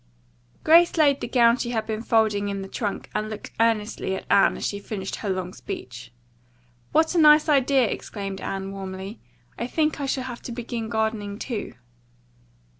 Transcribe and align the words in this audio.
Grace 0.63 0.97
laid 0.97 1.21
the 1.21 1.27
gown 1.27 1.57
she 1.57 1.69
had 1.69 1.85
been 1.85 2.01
folding 2.01 2.49
in 2.49 2.63
the 2.63 2.67
trunk 2.67 3.07
and 3.13 3.29
looked 3.29 3.51
earnestly 3.59 4.15
at 4.15 4.25
Anne 4.31 4.57
as 4.57 4.65
she 4.65 4.79
finished 4.79 5.17
her 5.17 5.29
long 5.29 5.53
speech. 5.53 6.11
"What 6.91 7.13
a 7.13 7.19
nice 7.19 7.47
idea!" 7.47 7.87
exclaimed 7.87 8.41
Anne 8.41 8.71
warmly. 8.71 9.19
"I 9.59 9.67
think 9.67 10.01
I 10.01 10.07
shall 10.07 10.23
have 10.23 10.41
to 10.41 10.51
begin 10.51 10.89
gardening, 10.89 11.37
too." 11.37 11.73